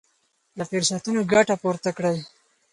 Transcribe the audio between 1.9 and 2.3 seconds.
کړئ.